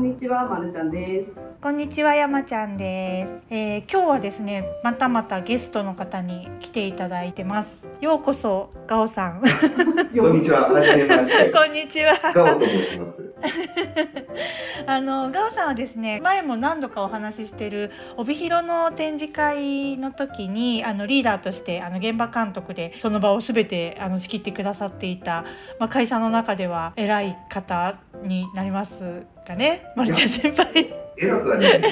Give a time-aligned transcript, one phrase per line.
[0.00, 1.30] んにちは、まるちゃんです。
[1.60, 7.90] こんにちは、山ちゃんです、えー今日はですね、またまたゲストの方に来ていただいてます。
[8.00, 9.42] ようこそ、ガオさん。
[10.16, 11.50] こんにちは、はじめまして。
[11.52, 12.14] こんにちは。
[12.34, 13.34] ガオと申します。
[14.86, 25.44] あのガオさんはですね、前も何度かお話ししている帯広の展示会の時に、あのリーダーとしてあの現場監督でその場をすべてあの仕切ってくださっていた、
[25.78, 30.92] まあ会社の中では偉い方になりますかね、まるちゃん先輩。
[31.16, 31.82] 偉くはない。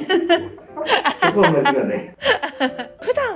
[1.20, 2.14] そこは同じだね。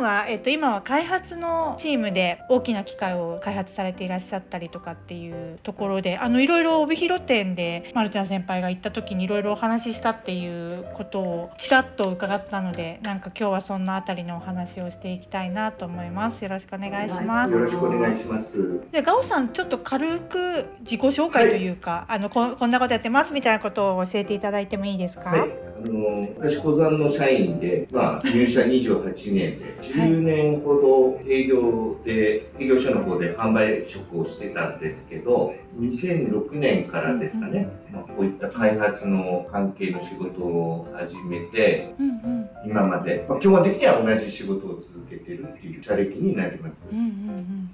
[0.03, 16.43] は、えっと、今は開発のチームで大きな機械を開発されていらっしゃったりとかっていうところであのいろいろ帯広店でまるちゃん先輩が行った時にいろいろお話ししたっていうことをちらっと伺ったのでなんか今日はそんなあたりのお話をしていきたいなと思います。
[16.43, 17.53] よろしくお願いします。
[17.53, 18.81] よろしくお願いします。
[18.91, 46.85] でガオさんちょっと軽く自己紹介というか、あのここんなことやってますみたいなことを教えていただいてもいいですか、はい、あの私小山の社員で、まあ入社28年で10年ほど営業で営業所の方で販売職をしてたんですけど、2006年からですかね、まあこういった開発の関係の仕事を始めて、うんうん今まで、まあ、基本的には同じ仕事を続けてるっていう社歴になります。
[46.91, 47.71] うんうんうん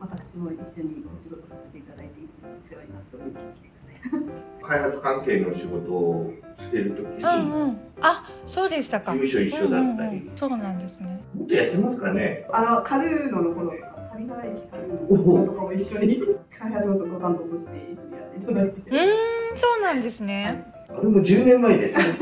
[0.00, 3.77] 私も一緒にお仕事させていただいて、いつもお世話になっております。
[4.62, 9.12] 開発関係の仕事をしてる時に、うんうん、あそうでしたか。
[9.12, 10.36] 事務所一緒だったり、うんうんうん。
[10.36, 11.20] そうなんですね。
[11.34, 12.46] もっとやってますかね。
[12.52, 16.22] あの、カルーノの頃とか、カリナ駅カルーノとかも一緒に
[16.58, 22.04] 開発のご担当として一緒にやっていただいて、うーんそうなんですねあれも10年前ですね。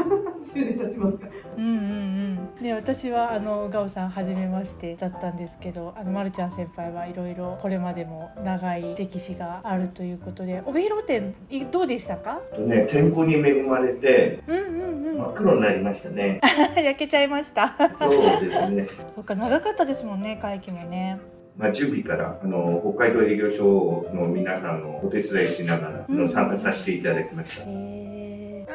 [0.47, 1.29] 10年経ちますか。
[1.57, 2.63] うんうんうん。
[2.63, 12.41] で私はあのガオさん初めましてだったんですけどあのまるちゃん先輩はいろいろこれまでも長い歴史があるということで帯広店いどうでしたか？
[12.55, 15.17] とね天候に恵まれてうんうんうん。
[15.19, 16.41] 真っ黒になりましたね。
[16.77, 17.75] 焼けちゃいました。
[17.93, 18.11] そう
[18.41, 18.87] ですね。
[19.15, 21.19] そっか長かったですもんね会期もね。
[21.57, 26.29] まあ準備からあの北海道営業所の皆さんのお手伝いしながら、うん。
[26.29, 27.65] 参加させていただきました。
[27.65, 28.06] へー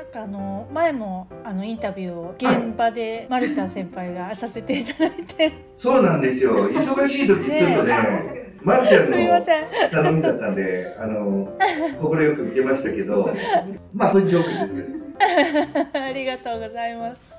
[0.01, 5.53] なんかあの前もあのインタビューを現場でまるちゃん先輩がさせていただいて。
[5.77, 6.69] そうなんですよ。
[6.73, 9.65] 忙しい時ねちょっとねあ申し訳ないまるちゃんすみまのせん。
[9.91, 11.53] 頼みだったんであの
[12.01, 13.31] 快く見てましたけど。
[13.93, 14.85] まあこれジョークです。
[15.93, 17.30] ありがとうございます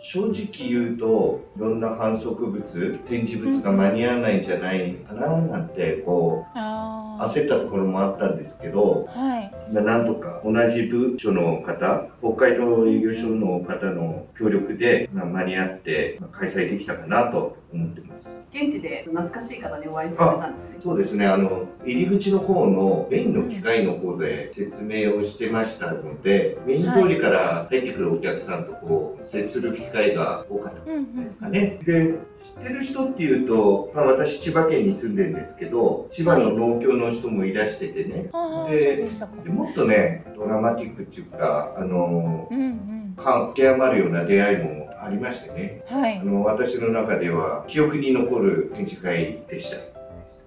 [0.00, 2.62] 正直言うといろんな反則物
[3.06, 9.52] 展示物が間に合わないんじゃないかななんてこう焦ったところもあったんですけど、はい。
[9.72, 18.36] まあなんとか同じ部署の方北海道営業所の方の協力で、まあ間に合ってまあ開催できたかなと思ってます。
[18.52, 20.76] 現地で懐かしい方にお会いされたんですね。
[20.80, 21.26] そうですね。
[21.26, 31.80] あの入り口の方のメインの機械の方で説明をしてましたので、メイン通りから入ってくるお客さんとこう接する機会が多かったうんうんですかね。
[31.84, 39.42] で、知ってる人っていうと、まあ私千葉県に住んでるんですけど、千葉の農協の人もいらしててね、ああそうででしたか。
[39.42, 43.02] でもっとね、ドラマティックっていうか、あの、うんうん。
[43.16, 46.18] 感極まるような出会いもありましてね、はい。
[46.18, 49.92] あの、私の中では記憶に残る展示会でした。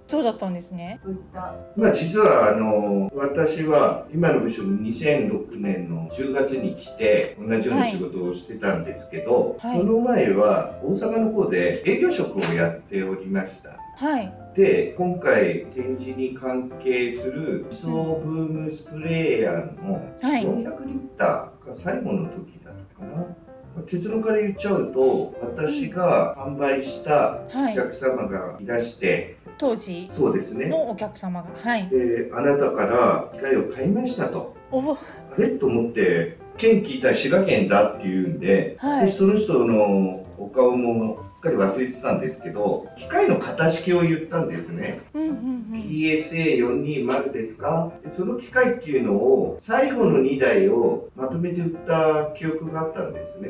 [0.08, 1.00] そうだったんですね。
[1.04, 1.56] そういった。
[1.76, 9.80] まあ実はあの私は今の部署に2006年の10月に来て同じような仕事をしてたんですけど、はい。
[9.80, 13.80] その前は大阪の方で営業職をやっておりました。
[13.98, 14.32] はい。
[14.56, 20.44] で今回展示に関係する理想ブームスプレーヤーのはい。
[20.44, 23.36] 400リッターが最後の時だったかな。
[23.84, 27.76] 結論から言っちゃうと私が販売したおはい。
[27.76, 30.68] 客様がいらして、当時そうですね。
[30.68, 31.88] のお客様がはい。
[31.90, 34.56] であなたから機械を買いましたと。
[34.72, 34.94] お。
[34.94, 34.98] あ
[35.38, 35.50] れ？
[35.50, 39.06] と思って県聞いたら滋賀県だっていうんで,、はい。
[39.08, 45.82] でその人のお顔もすっかり忘れてたんですけど機械の型式を言ったんですね、うんうんうん。
[45.82, 47.92] PSA420 ですか？
[48.04, 53.50] でその機械っていうのを最後の2台をまとめて売った記憶があったんですね。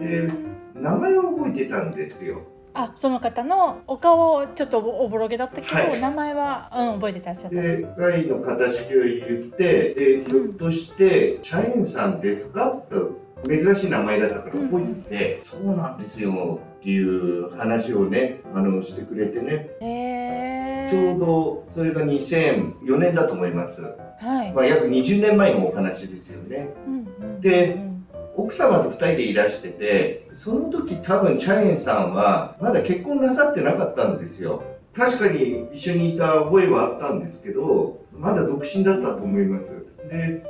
[0.00, 0.30] で
[0.74, 2.42] 名前は覚えてたんですよ。
[2.74, 6.00] あその方のお顔ちょっとおぼろげだったけど、はい。
[6.00, 7.78] 名前は、うん、覚えてらっしゃったんです。
[7.80, 12.70] で、貝の型式を言って、で、ひょっとして、チャエンさんですか？
[12.88, 13.10] と、
[13.46, 23.82] 珍しい名前だったから覚えてて、そうなんですよっていう話をね、あの、してくれてね、へちょうーどそれが2004年だと思います。
[23.82, 26.68] はい、まあ、約20年前のお話ですよね。
[26.86, 26.98] うんう
[27.38, 27.92] んでうん
[28.34, 34.62] 奥様と2人でいらしてて、その時多分チャエンさんはまだ結婚なさってなかったんですよ。
[34.94, 39.86] 確かに一緒にいた覚えはあったんですけど、まだ独身だったと思います。
[40.10, 40.42] で、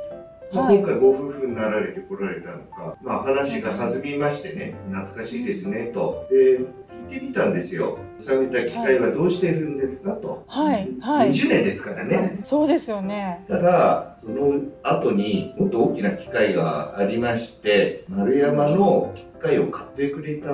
[0.53, 6.27] 今回ご夫婦になられてこられたのか、まあ、話が弾みましてね懐かしいですねと。
[6.29, 6.59] で
[7.13, 7.99] 聞いてみたんですよ。
[8.19, 10.13] 収めた機械はどうしてるんですか？
[10.13, 11.29] と、はいはい。
[11.29, 12.39] 20年ですからね。
[12.43, 13.45] そうですよね。
[13.47, 20.47] ただその後にもっと大きな機械がありまして丸山の機械を買ってくれた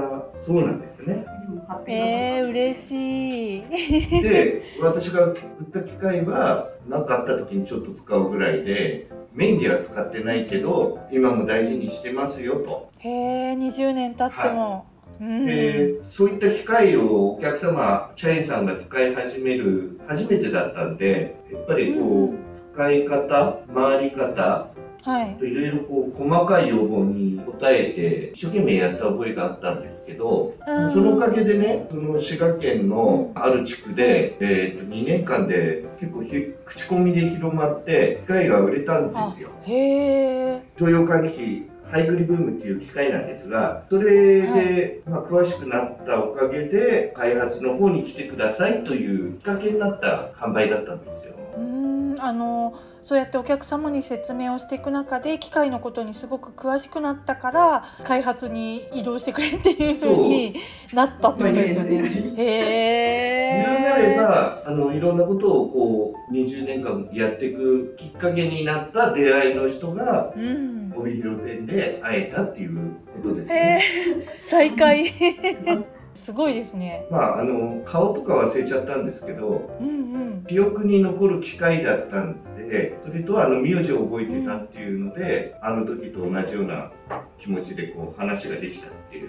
[0.45, 1.25] そうなんですね。
[1.47, 4.21] 次も買ってえー、嬉しい。
[4.21, 5.35] で私が売っ
[5.71, 12.89] た機械は何かあった時にちょっと使うぐらいでメインでは使ってないけど今も大事にしてますよと。
[12.99, 14.88] へえ20年経っても、う
[15.23, 15.45] ん。
[15.45, 22.39] でそういった機械をお客様社員さんが使い始める初めてだったんでやっぱりこう、うんうん。
[22.73, 24.69] 使い方回り方
[25.03, 25.37] はい。
[25.39, 30.91] いろいろこう細かい要望に応えて一生懸命やった覚えがあったんですけど、うん。
[30.91, 39.49] そのおかげでねその滋賀県のある地区で、えーと2年間で結構ひ口コミで広まって機械が売れたんですよ。
[39.63, 51.33] へえ徴用換気機ハイグリブームっていう機械なんですがそれで、まあ、詳しくなったおかげで開発の方に来てくださいというきっかけになった販売だったんですよ。
[51.57, 51.89] うん
[52.21, 60.55] あのそうやってお客様に説明をしていく中で機械のことにすごく詳しくなったから開発に移動してくれっていうふうに
[60.93, 62.33] なったってことですよね。
[62.37, 64.17] へ言うなれえ。
[64.17, 70.78] ばあのいろんなことをこう20年間やっていくきっかけになった出会いの人がうん。
[70.99, 72.91] 帯広店で会えたっていう
[73.21, 73.81] ことですへね。
[73.81, 74.37] え。
[74.39, 75.11] 再会。
[76.13, 77.05] すごいですね。
[77.09, 80.43] まああの顔とか忘れちゃったんですけどうんうん。
[80.47, 82.37] 記憶に残る機会だったん
[82.67, 86.91] でそれとあの名字を覚えてたっていうので、あの時と同じような
[87.37, 89.27] 気持ちでこう話ができたっていう。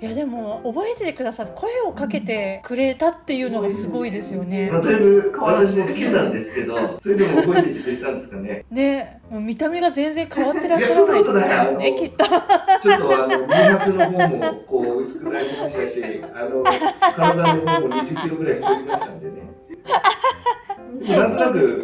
[0.00, 4.78] いやでも覚えててくださって声をかけてくれたっていうのがすごいですよねま。
[4.78, 8.64] あ、だいぶ私も老けたんですけどそれでも覚えててくれたんですかね？
[8.70, 11.94] ね、もう見た目が全然変わってらっしゃらないと思いますね。
[11.94, 12.24] きっと。
[12.24, 16.02] ちょっとあの毛髪の方もこう薄くなりましたし、
[16.34, 16.64] あの
[17.14, 19.50] 体の方も20キロぐらい太りましたんでね。
[21.02, 21.82] なんとなく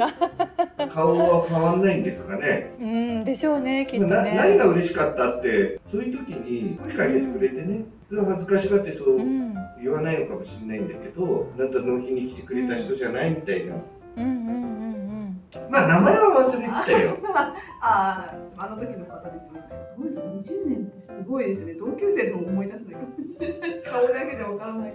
[0.96, 2.72] 顔は変わんないんですかね。
[2.80, 2.84] う
[3.20, 4.56] んでしょうねきっとな何ね。
[4.56, 13.74] が嬉しかったって、そういう時に声かけてくれてね、普通は恥ずかしがってそううん言わないのかもしれないんだけど、あなた納品に来てくれた人じゃないみたいな。
[14.16, 15.70] うんうんうんうん。
[15.70, 17.18] まあ名前は忘れてたよ。
[17.28, 19.60] ああ、あの時の方ですね。
[19.98, 20.20] どうです
[20.50, 21.74] か20年ってすごいですね。
[21.74, 23.82] 同級生の思い出せないかもしれない。
[23.82, 24.94] 顔だけでわからない。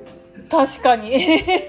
[0.50, 1.12] 確かに。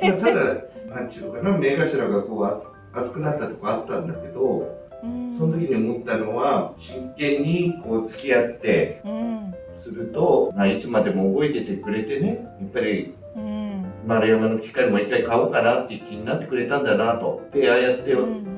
[0.02, 0.54] まあただ、
[0.88, 2.44] なんちゅうのかな、目頭がこう
[2.92, 5.36] 熱熱くなったとこあったんだけど、うん。
[5.38, 9.54] その時に思ったのは真剣にこう付き合ってうん。
[9.76, 13.84] すると、まあ、いつまでも覚えててくれてねやっぱりうん。
[14.06, 17.48] 丸山の機械もう一回買おうかなって気になってくれたんだなと。
[17.52, 18.51] でああやってうんうん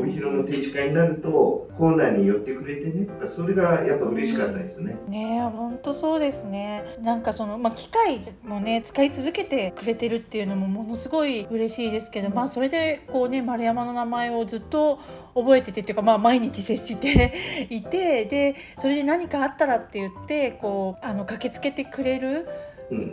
[0.00, 4.96] 帯広の手近になるとコーナーに寄ってくれてねそれがやっぱ嬉しかったですね。
[5.08, 14.98] ねえ本当そうですねなんかその、まあ、機械もね使い続けてくれてるっていうのもものすごい嬉しいですけど、まあそれでこうね丸山の名前をずっと
[15.34, 17.34] 覚えててっていうか、まあ、毎日接して
[17.70, 22.48] いてでそれで何かあったらって言ってこうあの駆けつけてくれる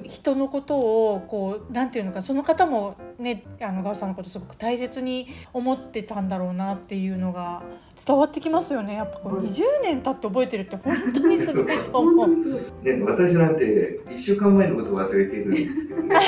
[0.04, 7.64] 人のことをこうなんていうのかその方もねあのガオさんのことすごく大切に思ってたんだろうなっていうのが
[8.06, 12.28] 伝わってきますよねやっぱこううん20年経って覚えてるって本当にすごいと思う。
[12.84, 16.16] ね、私なんて1週間前のこと忘れてるんですけどね。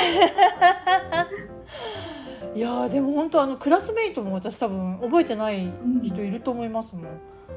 [2.54, 5.70] いやーでも本当あのクラスメイトも私多分覚えてない
[6.02, 7.04] 人いると思いますもん。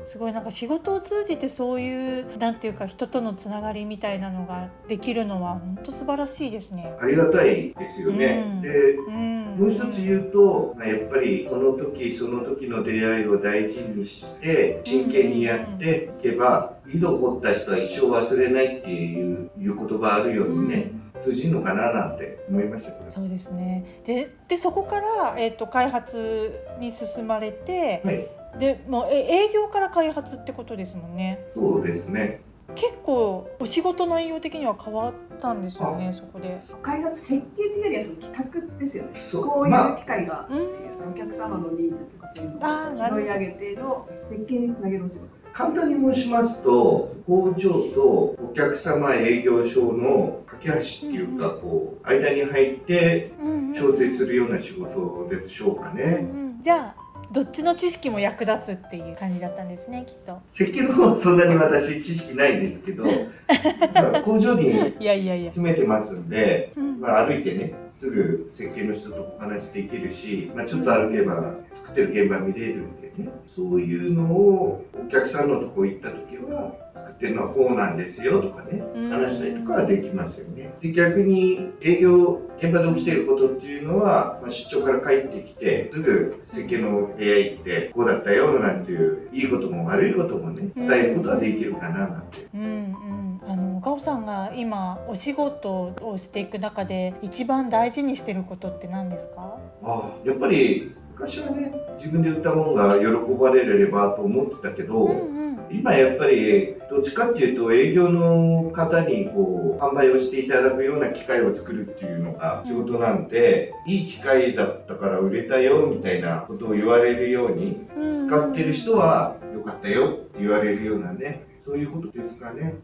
[0.03, 6.95] すごいなんか仕事を通じてそういうなんていうか人とのつながりみたいなのができるのは本当素晴らしいですね。
[6.99, 8.43] ありがたいですよね。
[8.45, 9.39] うんでうん。
[9.59, 23.11] もう一つ言うと、まあやっぱりその時その時の出会いを大事にして真剣にやっていけば井戸掘った人は一生忘れないっていういう言葉あるようにね、通じるのかななんて思いましたけど。
[23.11, 24.01] そうですね。
[24.05, 28.27] ででそこからえっ、と開発に進まれて、はい、
[28.57, 31.45] でもうえ営業から開発ってことですもんね。
[31.53, 32.41] そうですね。
[32.75, 36.59] 結構お仕事内容的には変わったんですよねそこで。
[36.83, 39.09] 開発設計っていうよりはその企画ですよね。
[39.15, 40.59] そこういうまあ機会がうん。
[40.97, 45.27] そのお客様のニーズとかそういうあーなるほどのを拾い上げての設計につなげるお仕事？
[45.51, 53.31] 簡単に申しますと工場とお客様営業所の架け橋っていうかこう間に入って
[53.75, 56.03] 調整するような仕事でしょうかうんね。
[56.31, 60.41] うんじゃあどっちの知識も役立つっていう感じだったんですねきっと。
[60.51, 63.03] 設計の方はそんなに私知識ないんですけど、
[63.93, 65.51] まあ工場にいやいやいや。
[65.51, 76.88] 詰めてますんで、うんまあ、歩いてねすぐ設計の人とお話できるし、まあ、ちょっと歩けば作ってる現場見れるんでねそういうのをお客さんのとこ行った時は作
[77.19, 80.73] ってるのはこうなんですよとかねうん話したりとかはできますよね。
[80.81, 92.47] で逆に営業現場で起きていることっていうのは、まあ、出張から帰ってきてすぐ設計の部屋行ってこうだったよなんていういいことも悪いこともね伝えることはできるかななんて。
[92.53, 99.57] うんうん、あの岡尾さんが今お仕事をしていく中で一番大事にしてることって何ですか？
[99.83, 103.05] ああやっぱり昔はね自分で売ったものが喜
[103.37, 105.59] ばれればと思ってたけど、うんうん。
[105.69, 118.27] 今やっぱりどっちかっていうと営業の方にこう販売をしていただくような機会を作るっていうのが仕事なんで、いい機会だったから売れたよみたいなことを言われるようにうん。
[118.27, 122.75] 使ってる人は良かったよって言われるようなねそういうことですかね。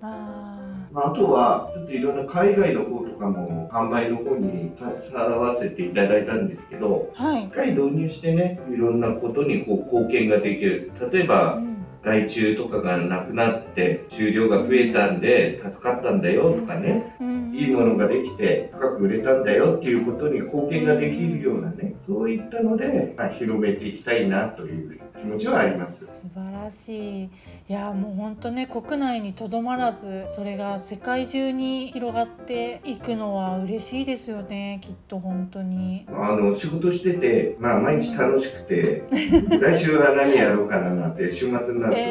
[0.96, 7.46] あまあ、あとはちょっといろんな海外の方とかも販売の方に携わせていただいたんですけどーはい。
[7.46, 7.48] 一。
[7.50, 10.92] 回導入してねいろんなことにこう貢献ができる。
[11.12, 11.76] 例えばうん。
[12.06, 17.54] 害虫とかがなくなって収量が増えたんで助かったんだよとかねうん。
[17.54, 26.06] いいものができて高く売れたんだよっていうことに貢献ができるようなねそういったので、まあ、広めていきたいなという気持ちはあります。
[26.06, 27.24] 素晴らしい。
[27.24, 27.30] い
[27.68, 36.06] やもう本当ね国内にとどまらずそれが世界中に広がっていくのは嬉しいですよねきっと本当に。
[36.10, 39.04] あの仕事してて、まあ、毎日楽しくて
[39.60, 42.04] 来週は何やろうかななんて週末になるとい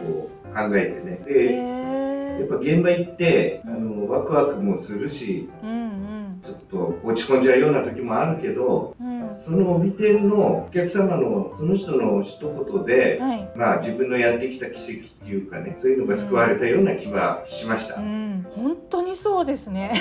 [0.00, 1.22] つもこう考えてね。
[1.26, 2.40] えでー。
[2.40, 6.40] やっぱ現場行ってあのワクワクもするしうんうん。
[6.42, 13.50] ちょっと落ち込んじゃうような時もあるけどうんその帯店のお客様のその人の一言で、はい。
[13.56, 18.00] まあ自分のやってきた奇跡っていうかねそういうのが救われたような気はしました。
[18.00, 19.92] うん、本当にそうですね。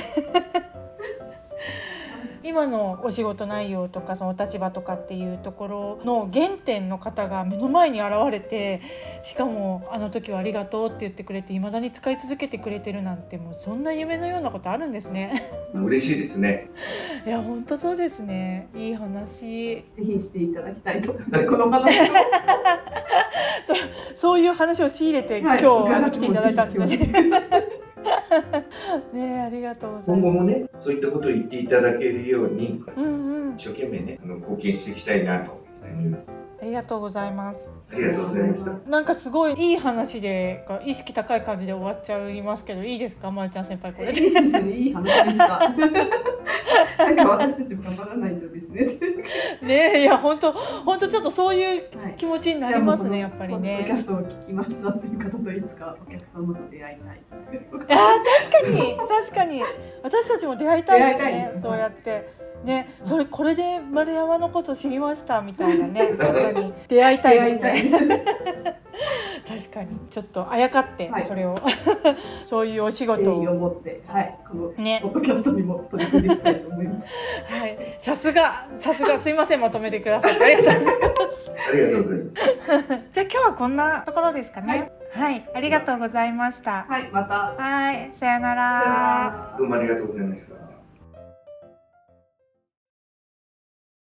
[2.43, 8.81] 今のお仕事内容とかその立場とかっていうところの原点の方が目の前に現れて
[9.23, 15.43] しかもあの時はありがとうって言ってくれて未だに使い続けてくれてるなんてもうそんな夢のようなことあるんですね。
[15.73, 16.69] 嬉しいですね。
[17.25, 18.67] いや本当そうですね。
[18.75, 19.41] いい話。
[19.41, 21.19] ぜひしていただきたいとこ
[21.57, 22.13] の 話を
[24.13, 27.82] そういう話を仕入れて、はい今日来ていただいたんですね。
[28.41, 28.65] ぜ
[29.13, 32.91] ねありがとうございま今後もねそういったことを言っていただけるようにす。
[32.95, 33.55] うんうん。
[33.55, 36.42] 一生懸命ねあの貢献していきたいなと思います。
[36.63, 37.69] ありがとうございます。
[37.91, 38.89] ありがとうございました。
[38.89, 44.13] なんかすごいいい話でか意識高い感じで終わっちゃいますけどいいですかまるちゃん先輩これ。
[44.13, 44.71] いいですね。
[44.71, 45.59] いい話でした。
[47.03, 48.87] なんか私たちも頑張らないとですね。
[49.61, 52.13] ねいや本当本当ちょっとそういうはい。
[52.15, 57.21] 気持ちになりますねやっぱりポッドキねャストを聞きましたっていう方といつかお客様と出会いたい。
[57.33, 59.61] あー確かに確かに。
[60.01, 61.59] 私たちも出会いたいですね。
[61.61, 68.23] そうやってねそれこれで丸山のこと知りましたみたいなね方に出会いたいですね。
[69.45, 69.99] 確かに。
[70.09, 71.23] ちょっとあやかってはい。
[71.23, 71.57] それを。
[72.45, 73.43] そういうお仕事を。
[73.43, 74.99] 持って、はい、このね。
[75.03, 77.53] ポッドキャストにも取り組んでいきたいと思います。
[77.53, 77.77] はい。
[77.99, 79.17] さすがさすが。
[79.17, 79.61] すいません。
[79.61, 80.43] まとめてくださって。
[80.43, 81.51] ありがとうございます。
[81.69, 82.37] ありがとうございます。
[83.11, 84.91] じゃあ今日はこんなところですかね。
[85.13, 86.85] はい、ありがとうございました。
[86.87, 87.53] はい、また。
[87.61, 88.55] はい、さよな。
[88.55, 89.55] ら。
[89.57, 90.52] どうもありがとうございました。